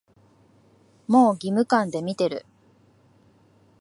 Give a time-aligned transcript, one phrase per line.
[1.07, 2.43] もう義務感で見てる